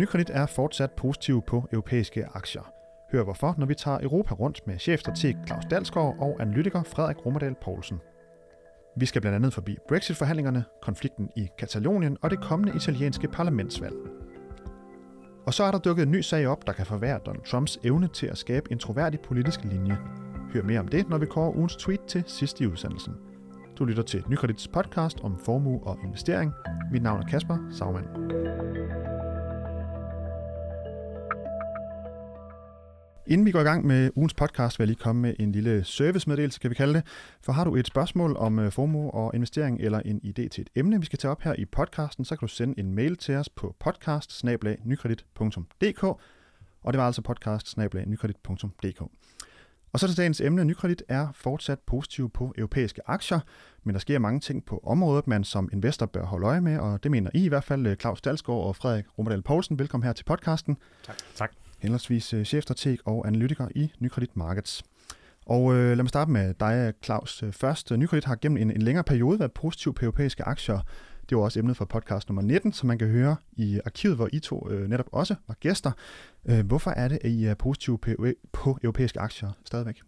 [0.00, 2.72] Nykredit er fortsat positiv på europæiske aktier.
[3.12, 7.54] Hør hvorfor, når vi tager Europa rundt med chefstrateg Claus Dalsgaard og analytiker Frederik Rommerdal
[7.62, 7.98] Poulsen.
[8.96, 13.94] Vi skal blandt andet forbi Brexit-forhandlingerne, konflikten i Katalonien og det kommende italienske parlamentsvalg.
[15.46, 18.08] Og så er der dukket en ny sag op, der kan forværre Donald Trumps evne
[18.08, 19.98] til at skabe en troværdig politisk linje.
[20.52, 23.14] Hør mere om det, når vi kører ugens tweet til sidst i udsendelsen.
[23.78, 26.52] Du lytter til Nykredits podcast om formue og investering.
[26.92, 28.79] Mit navn er Kasper Sagmann.
[33.30, 35.84] Inden vi går i gang med ugens podcast, vil jeg lige komme med en lille
[35.84, 37.02] servicemeddelelse, kan vi kalde det.
[37.42, 40.60] For har du et spørgsmål om øh, FOMO formue og investering eller en idé til
[40.60, 43.16] et emne, vi skal tage op her i podcasten, så kan du sende en mail
[43.16, 44.44] til os på podcast
[46.82, 47.78] og det var altså podcast
[49.92, 50.64] og så til dagens emne.
[50.64, 53.40] Nykredit er fortsat positiv på europæiske aktier,
[53.84, 57.02] men der sker mange ting på området, man som investor bør holde øje med, og
[57.02, 59.78] det mener I i hvert fald øh, Claus Dalsgaard og Frederik Romerdal Poulsen.
[59.78, 60.76] Velkommen her til podcasten.
[61.06, 61.16] Tak.
[61.34, 61.69] tak.
[61.82, 64.82] Henholdsvis øh, chefstrateg og analytiker i Nykredit Markets.
[65.46, 67.42] Og øh, lad mig starte med dig, Claus.
[67.42, 70.80] Øh, først, øh, Nykredit har gennem en, en længere periode været positiv på europæiske aktier.
[71.28, 74.28] Det var også emnet for podcast nummer 19, som man kan høre i arkivet, hvor
[74.32, 75.92] I to øh, netop også var gæster.
[76.46, 78.10] Øh, hvorfor er det, at I er positive på,
[78.52, 80.00] på europæiske aktier stadigvæk?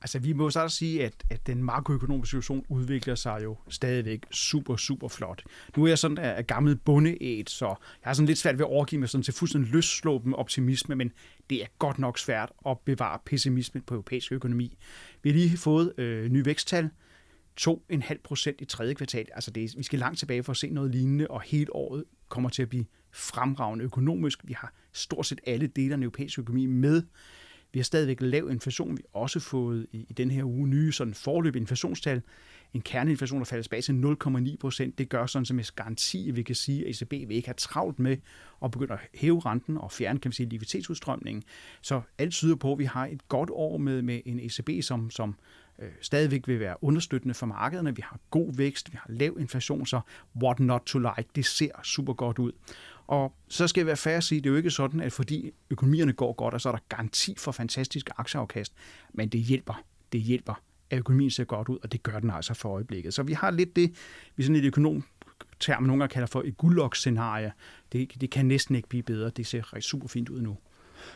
[0.00, 4.76] Altså, vi må så sige, at, at den makroøkonomiske situation udvikler sig jo stadigvæk super,
[4.76, 5.42] super flot.
[5.76, 8.70] Nu er jeg sådan af gammel bondeæt, så jeg har sådan lidt svært ved at
[8.70, 11.12] overgive mig sådan til fuldstændig løsslåben optimisme, men
[11.50, 14.78] det er godt nok svært at bevare pessimismen på europæisk økonomi.
[15.22, 16.90] Vi har lige fået øh, nye væksttal,
[17.60, 19.26] 2,5 procent i tredje kvartal.
[19.34, 22.48] Altså det, vi skal langt tilbage for at se noget lignende, og hele året kommer
[22.48, 24.40] til at blive fremragende økonomisk.
[24.44, 27.02] Vi har stort set alle dele af den europæiske økonomi med.
[27.72, 28.96] Vi har stadigvæk lav inflation.
[28.96, 32.22] Vi har også fået i, i den her uge nye sådan forløb inflationstal.
[32.74, 34.98] En kerneinflation, der falder tilbage til 0,9 procent.
[34.98, 37.54] Det gør sådan som en garanti, at vi kan sige, at ECB vil ikke have
[37.54, 38.16] travlt med
[38.64, 41.42] at begynde at hæve renten og fjerne kan man sige, likviditetsudstrømningen.
[41.82, 45.10] Så alt tyder på, at vi har et godt år med, med en ECB, som,
[45.10, 45.34] som
[45.78, 47.96] øh, stadigvæk vil være understøttende for markederne.
[47.96, 50.00] Vi har god vækst, vi har lav inflation, så
[50.42, 52.52] what not to like, det ser super godt ud.
[53.06, 55.50] Og så skal jeg være færdig at sige, det er jo ikke sådan, at fordi
[55.70, 58.72] økonomierne går godt, og så er der garanti for fantastisk aktieafkast,
[59.14, 59.82] men det hjælper.
[60.12, 63.14] Det hjælper, at økonomien ser godt ud, og det gør den altså for øjeblikket.
[63.14, 63.94] Så vi har lidt det,
[64.36, 65.04] vi sådan et økonom
[65.60, 67.52] term nogle gange kalder for et guldlok-scenarie.
[67.92, 69.30] Det, det kan næsten ikke blive bedre.
[69.30, 70.56] Det ser super fint ud nu.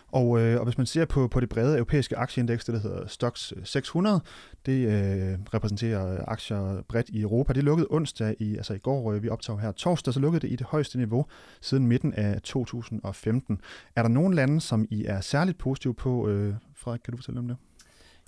[0.08, 3.06] Og, øh, og hvis man ser på, på det brede europæiske aktieindeks, det der hedder
[3.06, 4.20] Stoxx øh, 600,
[4.66, 7.52] det øh, repræsenterer øh, aktier bredt i Europa.
[7.52, 10.52] Det lukkede onsdag, i, altså i går, øh, vi optog her torsdag, så lukkede det
[10.52, 11.26] i det højeste niveau
[11.60, 13.60] siden midten af 2015.
[13.96, 16.28] Er der nogle lande, som I er særligt positive på?
[16.28, 17.56] Øh, Frederik, kan du fortælle om det?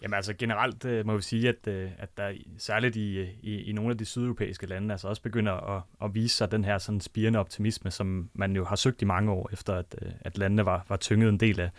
[0.03, 3.63] Jamen altså generelt øh, må vi sige, at, øh, at der særligt i, øh, i,
[3.63, 6.79] i nogle af de sydeuropæiske lande altså også begynder at, at vise sig den her
[6.79, 10.39] sådan spirende optimisme, som man jo har søgt i mange år, efter at, øh, at
[10.39, 11.71] landene var, var tynget en del af,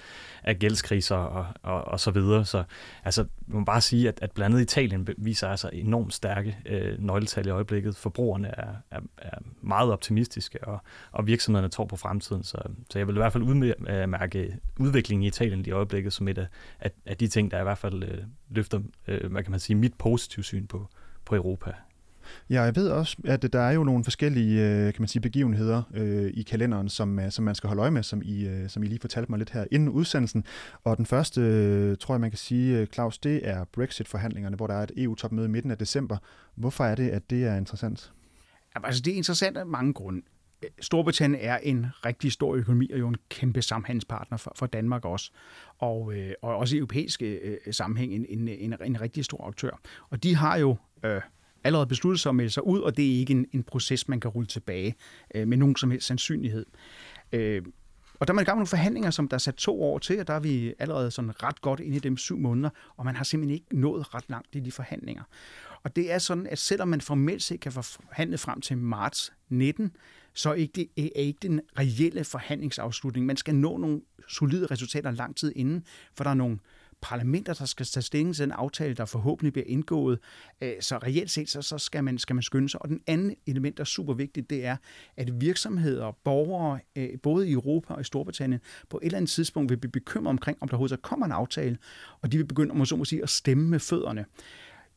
[0.43, 2.45] af gældskriser og, og, og så videre.
[2.45, 2.63] Så
[3.05, 6.99] altså, man må bare sige, at, at blandt andet Italien viser altså enormt stærke øh,
[6.99, 7.95] nøgletal i øjeblikket.
[7.95, 10.79] Forbrugerne er, er, er meget optimistiske, og,
[11.11, 12.43] og virksomhederne tror på fremtiden.
[12.43, 12.57] Så,
[12.89, 16.37] så jeg vil i hvert fald udmærke øh, udviklingen i Italien i øjeblikket som et
[16.37, 16.47] af,
[16.79, 19.75] af, af de ting, der i hvert fald øh, løfter, øh, hvad kan man sige,
[19.75, 20.87] mit positive syn på,
[21.25, 21.71] på Europa.
[22.49, 25.83] Ja, jeg ved også, at der er jo nogle forskellige øh, kan man sige, begivenheder
[25.93, 28.83] øh, i kalenderen, som, øh, som man skal holde øje med, som I, øh, som
[28.83, 30.43] I lige fortalte mig lidt her inden udsendelsen.
[30.83, 34.73] Og den første, øh, tror jeg, man kan sige, Claus, det er Brexit-forhandlingerne, hvor der
[34.73, 36.17] er et EU-topmøde i midten af december.
[36.55, 38.13] Hvorfor er det, at det er interessant?
[38.75, 40.21] Altså, det er interessant af mange grunde.
[40.81, 45.31] Storbritannien er en rigtig stor økonomi og jo en kæmpe samhandelspartner for, for Danmark også.
[45.77, 49.79] Og, øh, og også i europæiske øh, sammenhæng en, en, en, en rigtig stor aktør.
[50.09, 51.21] Og de har jo øh,
[51.63, 54.19] allerede besluttet sig at melde sig ud, og det er ikke en, en proces, man
[54.19, 54.95] kan rulle tilbage
[55.35, 56.65] øh, med nogen som helst sandsynlighed.
[57.31, 57.61] Øh,
[58.19, 59.99] og der er man i gang med nogle forhandlinger, som der er sat to år
[59.99, 63.05] til, og der er vi allerede sådan ret godt inde i dem syv måneder, og
[63.05, 65.23] man har simpelthen ikke nået ret langt i de forhandlinger.
[65.83, 69.95] Og det er sådan, at selvom man formelt set kan forhandle frem til marts 19,
[70.33, 73.25] så er ikke, det, er ikke den reelle forhandlingsafslutning.
[73.25, 75.83] Man skal nå nogle solide resultater lang tid inden,
[76.17, 76.59] for der er nogle
[77.01, 80.19] parlamenter, der skal tage stilling til den aftale, der forhåbentlig bliver indgået.
[80.79, 82.81] Så reelt set, så, så skal, man, skal man skynde sig.
[82.81, 84.77] Og den anden element, der er super vigtigt, det er,
[85.17, 86.79] at virksomheder, og borgere,
[87.23, 90.57] både i Europa og i Storbritannien, på et eller andet tidspunkt vil blive bekymret omkring,
[90.61, 91.77] om der overhovedet kommer en aftale,
[92.21, 94.25] og de vil begynde, om man så må sige, at stemme med fødderne.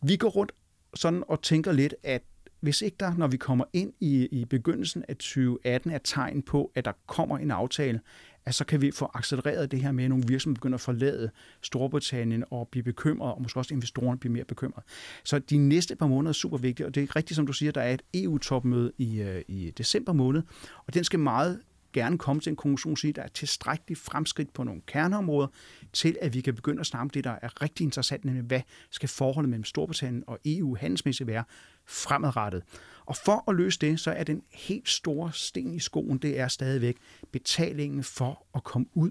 [0.02, 0.52] Vi går rundt
[0.96, 2.22] sådan og tænker lidt, at
[2.60, 6.72] hvis ikke der, når vi kommer ind i, i begyndelsen af 2018, er tegn på,
[6.74, 8.00] at der kommer en aftale,
[8.46, 11.30] at så kan vi få accelereret det her med, at nogle virksomheder begynder at forlade
[11.62, 14.86] Storbritannien og blive bekymrede, og måske også investorerne bliver mere bekymrede.
[15.24, 17.72] Så de næste par måneder er super vigtige, og det er rigtigt, som du siger,
[17.72, 20.42] der er et EU-topmøde i, øh, i december måned,
[20.86, 21.60] og den skal meget
[21.92, 25.48] gerne komme til en konklusion og sige, at der er tilstrækkeligt fremskridt på nogle kerneområder,
[25.92, 28.60] til at vi kan begynde at snakke om det, der er rigtig interessant, nemlig hvad
[28.90, 31.44] skal forholdet mellem Storbritannien og EU handelsmæssigt være
[31.86, 32.62] fremadrettet.
[33.06, 36.48] Og for at løse det, så er den helt store sten i skoen, det er
[36.48, 36.96] stadigvæk
[37.32, 39.10] betalingen for at komme ud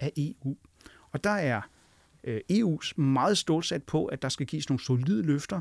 [0.00, 0.56] af EU.
[1.12, 1.60] Og der er
[2.24, 5.60] øh, EU's meget stålsat på, at der skal gives nogle solide løfter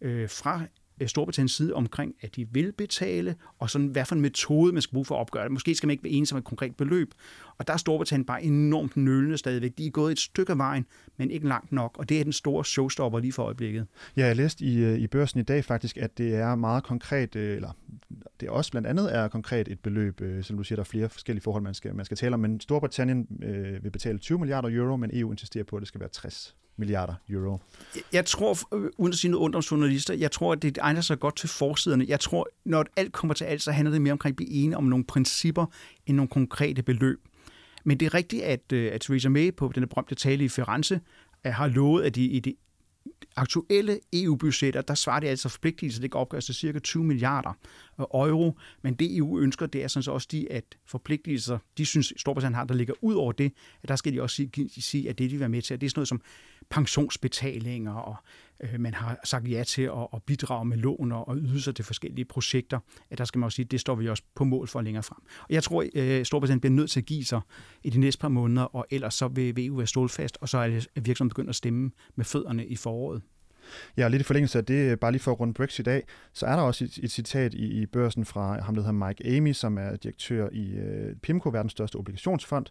[0.00, 0.62] øh, fra
[1.00, 4.82] Øh, Storbritanniens side omkring, at de vil betale, og sådan, hvad for en metode, man
[4.82, 5.52] skal bruge for at opgøre det.
[5.52, 7.14] Måske skal man ikke være enig om et konkret beløb.
[7.58, 9.78] Og der er Storbritannien bare enormt nølende stadigvæk.
[9.78, 10.86] De er gået et stykke af vejen,
[11.16, 13.86] men ikke langt nok, og det er den store showstopper lige for øjeblikket.
[14.16, 17.36] Ja, jeg læste i, øh, i børsen i dag faktisk, at det er meget konkret,
[17.36, 17.70] øh, eller
[18.40, 21.42] det også blandt andet er konkret et beløb, som du siger, der er flere forskellige
[21.42, 24.96] forhold, man skal, man skal tale om, men Storbritannien øh, vil betale 20 milliarder euro,
[24.96, 27.58] men EU insisterer på, at det skal være 60 milliarder euro.
[28.12, 31.00] Jeg tror, øh, uden at sige noget ondt om journalister, jeg tror, at det egner
[31.00, 32.04] sig godt til forsiderne.
[32.08, 34.76] Jeg tror, når alt kommer til alt, så handler det mere omkring at blive enige
[34.76, 35.66] om nogle principper
[36.06, 37.18] end nogle konkrete beløb.
[37.84, 41.00] Men det er rigtigt, at, øh, at Theresa May på den berømte tale i Firenze
[41.46, 42.54] øh, har lovet, at de i det
[43.36, 47.52] aktuelle EU-budgetter, der svarer det altså forpligtelser, det kan opgøres til cirka 20 milliarder
[47.98, 52.12] euro, men det EU ønsker, det er sådan så også de, at forpligtelser, de synes
[52.16, 53.52] Storbritannien har, der ligger ud over det,
[53.82, 55.86] at der skal de også sige, sige at det, de vil være med til, det
[55.86, 56.20] er sådan noget som
[56.70, 58.16] pensionsbetalinger, og
[58.60, 62.24] øh, man har sagt ja til at, at bidrage med lån og ydelser til forskellige
[62.24, 62.78] projekter,
[63.10, 65.02] at der skal man også sige, at det står vi også på mål for længere
[65.02, 65.18] frem.
[65.40, 67.40] Og jeg tror, at øh, Storbritannien bliver nødt til at give sig
[67.84, 71.00] i de næste par måneder, og ellers så vil EU være stålfast, og så er
[71.00, 73.22] virksomheden begyndt at stemme med fødderne i foråret.
[73.96, 76.56] Ja, lidt i forlængelse af det, bare lige for at runde Brexit af, så er
[76.56, 79.78] der også et, et citat i, i børsen fra ham, der hedder Mike Amy, som
[79.78, 82.66] er direktør i øh, PIMCO, verdens største obligationsfond,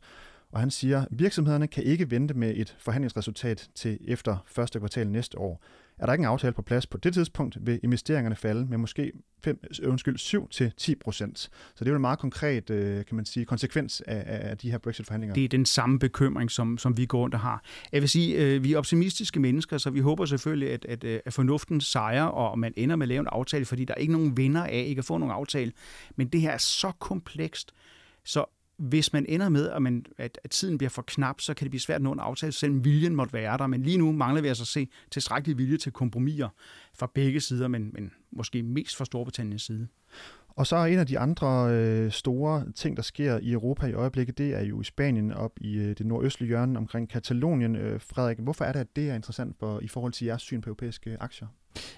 [0.52, 5.38] og han siger, virksomhederne kan ikke vente med et forhandlingsresultat til efter første kvartal næste
[5.38, 5.64] år.
[6.00, 9.12] Er der ikke en aftale på plads på det tidspunkt, vil investeringerne falde med måske
[9.44, 10.18] 5, undskyld,
[10.90, 11.40] 7-10 procent.
[11.40, 11.50] Så
[11.80, 14.78] det er jo en meget konkret øh, kan man sige, konsekvens af, af de her
[14.78, 15.34] Brexit-forhandlinger.
[15.34, 17.64] Det er den samme bekymring, som, som vi går rundt og har.
[17.92, 21.20] Jeg vil sige, øh, vi er optimistiske mennesker, så vi håber selvfølgelig, at, at, øh,
[21.26, 24.14] at fornuften sejrer, og man ender med at lave en aftale, fordi der er ikke
[24.14, 25.72] nogen vinder af ikke at få nogen aftale.
[26.16, 27.72] Men det her er så komplekst,
[28.26, 28.46] så
[28.78, 31.72] hvis man ender med, at, man, at, at tiden bliver for knap, så kan det
[31.72, 33.68] blive svært at nå en aftale, selvom viljen måtte være der.
[33.68, 36.50] Men lige nu mangler vi altså at se tilstrækkelig vilje til kompromiser
[36.94, 39.88] fra begge sider, men, men måske mest fra Storbritanniens side.
[40.50, 43.94] Og så er en af de andre øh, store ting, der sker i Europa i
[43.94, 47.76] øjeblikket, det er jo i Spanien op i øh, det nordøstlige hjørne omkring Katalonien.
[47.76, 50.62] Øh, Frederik, hvorfor er det, at det er interessant for, i forhold til jeres syn
[50.62, 51.48] på europæiske aktier?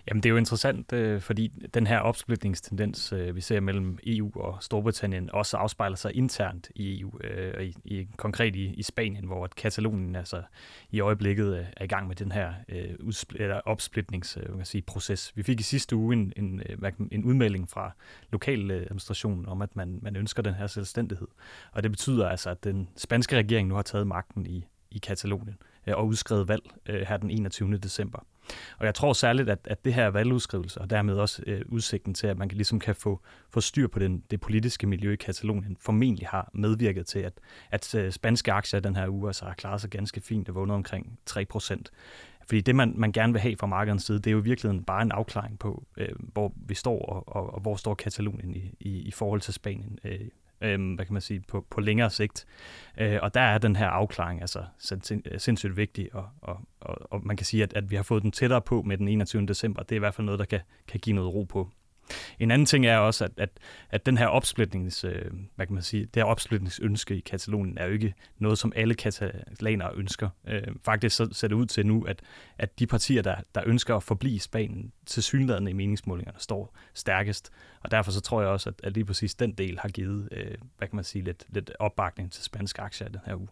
[0.08, 4.32] Jamen det er jo interessant, øh, fordi den her opsplitningstendens, øh, vi ser mellem EU
[4.36, 8.84] og Storbritannien, også afspejler sig internt i EU, øh, og i, i, konkret i, i
[8.84, 10.42] Spanien, hvor at Katalonien altså
[10.92, 12.90] i øjeblikket øh, er i gang med den her øh,
[13.36, 15.32] eller opsplitningsproces.
[15.34, 17.92] Øh, vi fik i sidste uge en, en, øh, en udmelding fra
[18.32, 21.28] lokaladministrationen øh, om, at man, man ønsker den her selvstændighed.
[21.72, 25.58] Og det betyder altså, at den spanske regering nu har taget magten i, i Katalonien
[25.90, 27.78] Øh, og udskrevet valg øh, her den 21.
[27.78, 28.20] december.
[28.78, 32.28] Og jeg tror særligt, at, at det her valgudskrivelse, og dermed også øh, udsigten til,
[32.28, 36.28] at man ligesom kan få, få styr på den, det politiske miljø i Katalonien, formentlig
[36.28, 37.34] har medvirket til, at,
[37.72, 40.76] at øh, spanske aktier den her uge altså har klaret sig ganske fint og vundet
[40.76, 41.92] omkring 3 procent.
[42.50, 44.84] Fordi det, man, man gerne vil have fra markedens side, det er jo i virkeligheden
[44.84, 48.72] bare en afklaring på, øh, hvor vi står, og, og, og hvor står Katalonien i,
[48.80, 50.20] i, i forhold til Spanien øh,
[50.62, 52.46] øh, hvad kan man sige, på, på længere sigt.
[52.98, 54.64] Øh, og der er den her afklaring altså
[55.38, 58.32] sindssygt vigtig, og, og, og, og man kan sige, at, at vi har fået den
[58.32, 59.46] tættere på med den 21.
[59.46, 59.84] december.
[59.84, 61.70] Det er i hvert fald noget, der kan, kan give noget ro på.
[62.40, 63.50] En anden ting er også, at, at,
[63.90, 67.86] at den her opsplitnings, øh, hvad kan man sige, det her opsplitningsønske i Katalonien er
[67.86, 70.30] jo ikke noget, som alle katalanere ønsker.
[70.48, 72.22] Øh, faktisk så ser det ud til nu, at,
[72.58, 76.76] at de partier, der, der ønsker at forblive i Spanien, til synlædende i meningsmålingerne, står
[76.94, 77.52] stærkest.
[77.82, 80.56] Og derfor så tror jeg også, at, at lige præcis den del har givet, øh,
[80.78, 83.48] hvad kan man sige, lidt, lidt opbakning til spanske aktier i den her uge.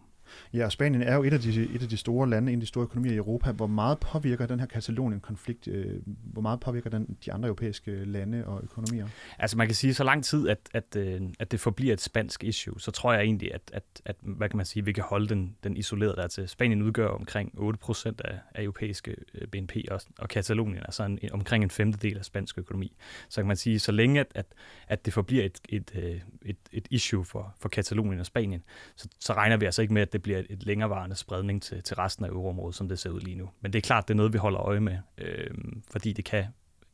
[0.54, 2.62] Ja, og Spanien er jo et af, de, et af de store lande, en af
[2.62, 3.52] de store økonomier i Europa.
[3.52, 8.46] Hvor meget påvirker den her Katalonien-konflikt, øh, hvor meget påvirker den de andre europæiske lande
[8.46, 9.08] og økonomier?
[9.40, 12.44] Altså man kan sige, så lang tid, at, at, øh, at det forbliver et spansk
[12.44, 15.28] issue, så tror jeg egentlig, at, at, at hvad kan man sige, vi kan holde
[15.28, 16.50] den, den isoleret der til.
[16.50, 21.20] Spanien udgør omkring 8% af, af europæiske øh, BNP, og, og Katalonien er altså en,
[21.32, 22.96] omkring en femtedel af spansk økonomi.
[23.30, 24.46] Så kan man sige, så længe at, at,
[24.88, 28.64] at det forbliver et, et, øh, et, et issue for, for Katalonien og Spanien,
[28.96, 31.96] så, så regner vi altså ikke med, at det bliver et længerevarende spredning til, til
[31.96, 33.50] resten af euroområdet, som det ser ud lige nu.
[33.62, 35.50] Men det er klart, det er noget, vi holder øje med, øh,
[35.92, 36.46] fordi det kan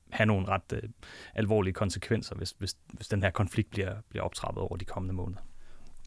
[0.10, 0.84] have nogle ret øh,
[1.36, 5.42] alvorlige konsekvenser, hvis, hvis, hvis den her konflikt bliver, bliver optrappet over de kommende måneder.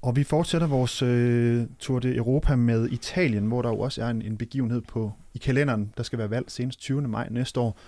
[0.02, 4.08] Og vi fortsætter vores øh, tur til Europa med Italien, hvor der jo også er
[4.08, 5.92] en, en begivenhed på i kalenderen.
[5.96, 7.02] Der skal være valgt senest 20.
[7.02, 7.78] maj næste år.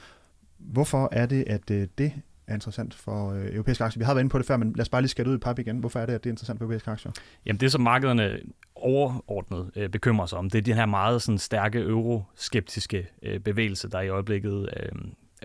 [0.58, 2.12] Hvorfor er det, at øh, det
[2.48, 4.00] er interessant for øh, europæiske aktier?
[4.00, 5.38] Vi har været inde på det før, men lad os bare lige skære ud i
[5.38, 5.78] pap igen.
[5.78, 7.12] Hvorfor er det, at det er interessant for europæiske aktier?
[7.46, 8.38] Jamen det, som markederne
[8.74, 13.88] overordnet øh, bekymrer sig om, det er den her meget sådan, stærke euroskeptiske øh, bevægelse,
[13.88, 14.92] der i øjeblikket øh,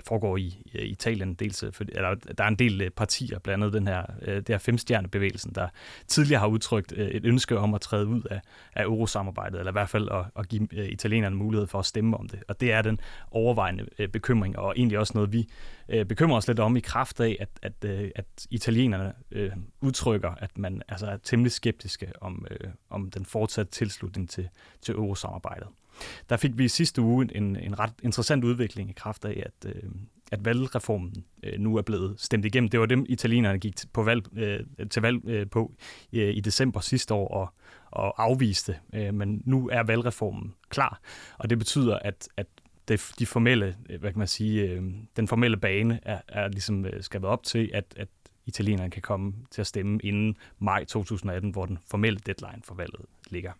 [0.07, 1.33] foregår i, i Italien.
[1.33, 4.49] Dels, øh, for, eller, der er en del øh, partier, blandt andet den her, det
[4.49, 5.67] her femstjernebevægelsen, der
[6.07, 8.41] tidligere har udtrykt et ønske om at træde ud af,
[8.75, 12.27] af eurosamarbejdet, eller i hvert fald at, at give italienerne mulighed for at stemme om
[12.27, 12.43] det.
[12.47, 12.99] Og det er den
[13.31, 15.49] overvejende bekymring, og egentlig også noget, vi
[15.87, 19.13] bekymrer os lidt om i kraft af, at, at, at italienerne
[19.81, 22.47] udtrykker, at man altså er temmelig skeptiske om,
[22.89, 24.49] om den fortsatte tilslutning til,
[24.81, 25.67] til eurosamarbejdet.
[26.29, 29.83] Der fik vi sidste uge en, en ret interessant udvikling i kraft af, at, øh,
[30.31, 32.69] at valgreformen øh, nu er blevet stemt igennem.
[32.69, 34.59] Det var dem, italienerne gik på valg, øh,
[34.89, 35.73] til valg øh, på
[36.13, 37.53] øh, i december sidste år og,
[37.91, 38.75] og afviste.
[38.93, 41.01] Øh, men nu er valgreformen klar,
[41.37, 42.47] og det betyder, at, at
[42.87, 44.83] det, de formelle, øh, hvad kan man sige, øh,
[45.15, 48.07] den formelle bane er, er ligesom øh, skal være op til, at, at
[48.45, 53.05] italienerne kan komme til at stemme inden maj 2018, hvor den formelle deadline for valget
[53.29, 53.51] ligger.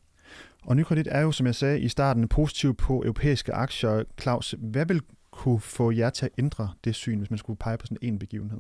[0.65, 4.03] Og Nykredit er jo, som jeg sagde i starten, positiv på europæiske aktier.
[4.21, 7.77] Claus, hvad vil kunne få jer til at ændre det syn, hvis man skulle pege
[7.77, 8.59] på sådan en begivenhed?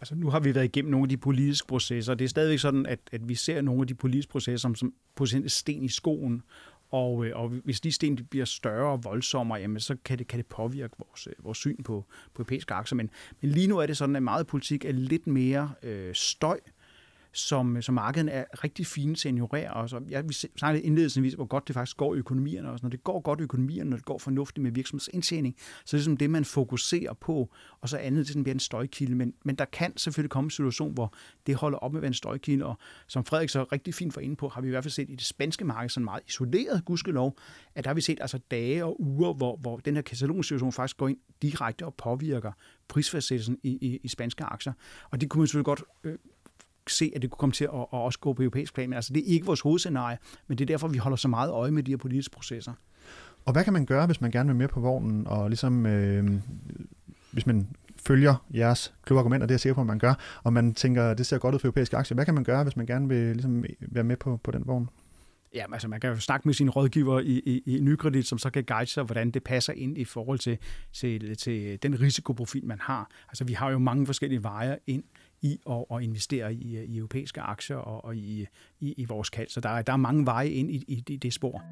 [0.00, 2.14] Altså, nu har vi været igennem nogle af de politiske processer.
[2.14, 4.92] Det er stadigvæk sådan, at, at vi ser nogle af de politiske processer som, som
[5.14, 6.42] potentielt sten i skoen.
[6.90, 10.38] Og, øh, og hvis de sten bliver større og voldsommere, jamen, så kan det, kan
[10.38, 12.04] det påvirke vores, øh, vores syn på,
[12.34, 12.96] på europæiske aktier.
[12.96, 16.58] Men, men lige nu er det sådan, at meget politik er lidt mere øh, støj,
[16.66, 16.71] øh,
[17.32, 19.70] som, øh, som markedet er rigtig fine til at ignorere.
[19.70, 22.70] Og så, ja, vi snakkede indledningsvis, hvor godt det faktisk går i økonomierne.
[22.70, 25.98] Og når det går godt i økonomierne, når det går fornuftigt med virksomhedsindtjening, så er
[25.98, 29.14] det som det, man fokuserer på, og så andet, det bliver en støjkilde.
[29.14, 31.14] Men, men der kan selvfølgelig komme en situation, hvor
[31.46, 34.22] det holder op med at være en støjkilde, og som Frederik så rigtig fint var
[34.22, 36.84] inde på, har vi i hvert fald set i det spanske marked, sådan meget isoleret,
[36.84, 37.38] gudskelov,
[37.74, 40.96] at der har vi set altså dage og uger, hvor, hvor den her katalonsituation faktisk
[40.96, 42.52] går ind direkte og påvirker
[42.88, 44.72] prisfastsættelsen i, i, i spanske aktier.
[45.10, 46.18] Og det kunne man selvfølgelig godt øh,
[46.88, 48.88] se, at det kunne komme til at, at også gå på europæisk plan.
[48.88, 51.50] Men altså, det er ikke vores hovedscenarie, men det er derfor, vi holder så meget
[51.50, 52.72] øje med de her politiske processer.
[53.44, 56.30] Og hvad kan man gøre, hvis man gerne vil med på vognen, og ligesom, øh,
[57.30, 60.52] hvis man følger jeres kloge argumenter, det er jeg sikker på, at man gør, og
[60.52, 62.14] man tænker, det ser godt ud for europæiske aktier.
[62.14, 64.88] Hvad kan man gøre, hvis man gerne vil ligesom, være med på, på den vogn?
[65.54, 68.50] Ja, altså man kan jo snakke med sine rådgiver i, i, i Nykredit, som så
[68.50, 70.58] kan guide sig, hvordan det passer ind i forhold til,
[70.92, 73.10] til, til den risikoprofil, man har.
[73.28, 75.04] Altså vi har jo mange forskellige veje ind
[75.42, 78.46] i at, at investere i, øh, i europæiske aktier og, og i,
[78.80, 79.48] i, i vores kald.
[79.48, 81.62] Så der er, der er mange veje ind i, i, i det spor.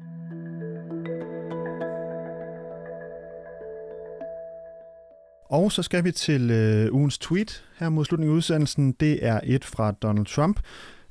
[5.49, 8.91] Og så skal vi til øh, ugens tweet her mod slutningen af udsendelsen.
[8.91, 10.59] Det er et fra Donald Trump.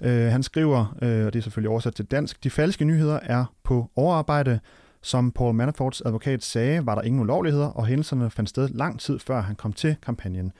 [0.01, 3.45] Øh, han skriver, øh, og det er selvfølgelig oversat til dansk, de falske nyheder er
[3.65, 4.61] på overarbejde.
[5.03, 9.19] Som Paul Manaforts advokat sagde, var der ingen ulovligheder, og hændelserne fandt sted lang tid
[9.19, 10.53] før han kom til kampagnen.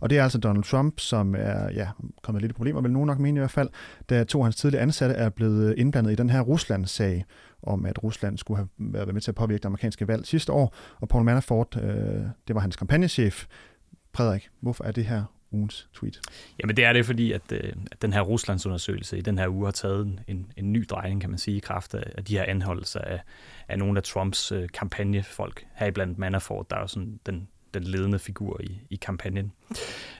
[0.00, 1.88] Og det er altså Donald Trump, som er ja,
[2.22, 3.68] kommet lidt i problemer, vil nogen nok mene i hvert fald,
[4.10, 7.24] da to af hans tidligere ansatte er blevet øh, indblandet i den her Rusland-sag,
[7.62, 10.74] om at Rusland skulle have været med til at påvirke det amerikanske valg sidste år.
[11.00, 11.90] Og Paul Manafort, øh,
[12.48, 13.46] det var hans kampagnechef.
[14.14, 16.20] Frederik, hvorfor er det her ugens tweet?
[16.60, 19.64] Jamen det er det, fordi at, øh, at den her Ruslandsundersøgelse i den her uge
[19.64, 22.44] har taget en, en ny drejning, kan man sige, i kraft af, af de her
[22.44, 23.20] anholdelser af,
[23.68, 28.18] af nogle af Trumps øh, kampagnefolk, heriblandt Manafort, der er jo sådan den, den ledende
[28.18, 29.52] figur i, i kampagnen.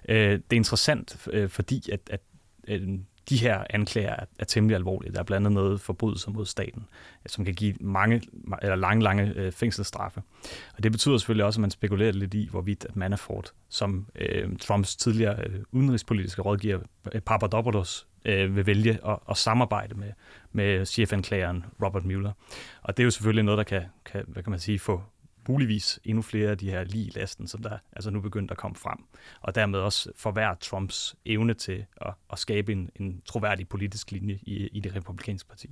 [0.08, 2.20] Øh, det er interessant, øh, fordi at, at
[2.68, 5.12] øh, de her anklager er, er temmelig alvorlige.
[5.12, 6.84] Der er blandt andet noget forbrydelser mod staten,
[7.26, 8.22] som kan give mange
[8.62, 10.22] eller lange, lange øh, fængselsstraffe.
[10.76, 14.56] Og det betyder selvfølgelig også, at man spekulerer lidt i, hvorvidt at Manafort, som øh,
[14.56, 16.80] Trumps tidligere øh, udenrigspolitiske rådgiver
[17.12, 20.12] øh, Papadopoulos, øh, vil vælge at, at samarbejde med,
[20.52, 22.32] med chefanklageren Robert Mueller.
[22.82, 25.02] Og det er jo selvfølgelig noget, der kan, kan hvad kan man sige, få,
[25.48, 28.76] muligvis endnu flere af de her lige lasten, som der altså nu begyndt at komme
[28.76, 28.98] frem.
[29.40, 34.38] Og dermed også forværre Trumps evne til at, at skabe en, en troværdig politisk linje
[34.42, 35.70] i, i det republikanske parti.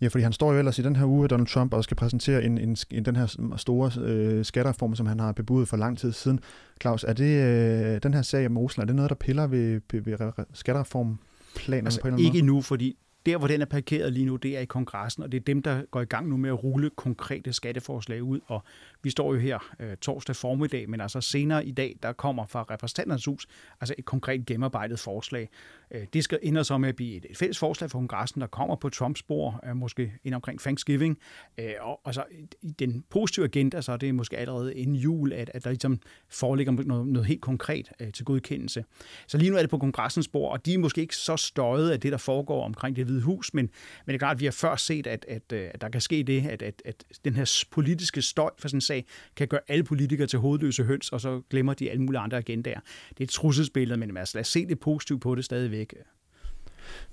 [0.00, 2.44] Ja, fordi han står jo ellers i den her uge, Donald Trump, og skal præsentere
[2.44, 6.12] en, en, en den her store øh, skattereform, som han har bebudet for lang tid
[6.12, 6.40] siden.
[6.80, 9.80] Claus, er det øh, den her sag om Rusland, er det noget, der piller ved,
[9.92, 12.36] ved, ved skattereformplanerne altså, på en eller anden måde?
[12.36, 12.96] Ikke nu, fordi
[13.28, 15.62] der, hvor den er parkeret lige nu, det er i kongressen, og det er dem,
[15.62, 18.40] der går i gang nu med at rulle konkrete skatteforslag ud.
[18.46, 18.62] Og
[19.02, 22.66] vi står jo her øh, torsdag formiddag, men altså senere i dag, der kommer fra
[22.70, 23.46] repræsentanternes hus
[23.80, 25.48] altså et konkret gennemarbejdet forslag.
[25.90, 28.46] Øh, det skal ender så med at blive et, et fælles forslag fra kongressen, der
[28.46, 31.18] kommer på Trumps spor, øh, måske ind omkring Thanksgiving.
[31.58, 32.24] Øh, og, og så
[32.62, 36.00] i den positive agenda, så er det måske allerede inden jul, at, at der ligesom
[36.28, 38.84] foreligger noget, noget helt konkret øh, til godkendelse.
[39.26, 41.90] Så lige nu er det på kongressens spor, og de er måske ikke så støjet
[41.90, 43.64] af det, der foregår omkring det hvide hvide hus, men,
[44.06, 46.00] men det er klart, at vi har før set, at, at, øh, at der kan
[46.00, 49.06] ske det, at, at, at den her politiske støj for sådan en sag
[49.36, 52.80] kan gøre alle politikere til hovedløse høns, og så glemmer de alle mulige andre agendaer.
[53.08, 55.94] Det er et trusselsbillede, men altså, lad os se det positivt på det stadigvæk.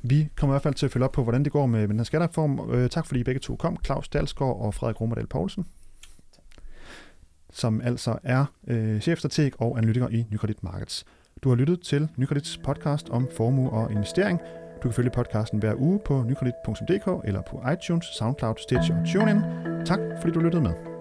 [0.01, 1.87] Vi kommer i hvert fald til at følge op på, hvordan det går med, med
[1.87, 2.71] den her skattereform.
[2.71, 5.65] Øh, tak fordi I begge to kom, Claus Dalsgaard og Frederik Romerdal Poulsen
[7.55, 11.05] som altså er øh, chefstrateg og analytiker i Nykredit Markets.
[11.43, 14.39] Du har lyttet til Nykredits podcast om formue og investering.
[14.85, 19.41] Du kan følge podcasten hver uge på nykredit.dk eller på iTunes, SoundCloud, Stitch og TuneIn.
[19.85, 20.94] Tak fordi du lyttede med.